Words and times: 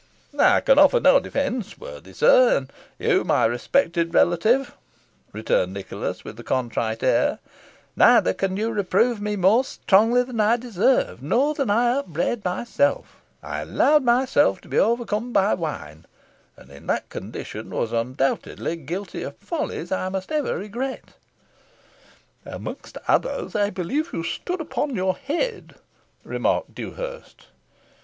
"I 0.39 0.61
can 0.61 0.79
offer 0.79 0.99
no 0.99 1.19
defence, 1.19 1.77
worthy 1.77 2.13
sir, 2.13 2.57
and 2.57 2.73
you 2.97 3.23
my 3.23 3.45
respected 3.45 4.15
relative," 4.15 4.75
returned 5.31 5.73
Nicholas, 5.75 6.23
with 6.25 6.39
a 6.39 6.43
contrite 6.43 7.03
air; 7.03 7.37
"neither 7.95 8.33
can 8.33 8.57
you 8.57 8.71
reprove 8.71 9.21
me 9.21 9.35
more 9.35 9.63
strongly 9.63 10.23
than 10.23 10.39
I 10.39 10.57
deserve, 10.57 11.21
nor 11.21 11.53
than 11.53 11.69
I 11.69 11.99
upbraid 11.99 12.43
myself. 12.43 13.21
I 13.43 13.61
allowed 13.61 14.03
myself 14.03 14.59
to 14.61 14.67
be 14.67 14.79
overcome 14.79 15.31
by 15.33 15.53
wine, 15.53 16.07
and 16.57 16.71
in 16.71 16.87
that 16.87 17.09
condition 17.09 17.69
was 17.69 17.91
undoubtedly 17.91 18.77
guilty 18.77 19.21
of 19.21 19.37
follies 19.37 19.91
I 19.91 20.09
must 20.09 20.31
ever 20.31 20.57
regret." 20.57 21.13
"Amongst 22.43 22.97
others, 23.07 23.55
I 23.55 23.69
believe 23.69 24.13
you 24.13 24.23
stood 24.23 24.61
upon 24.61 24.95
your 24.95 25.15
head," 25.15 25.75
remarked 26.23 26.73
Dewhurst. 26.73 27.49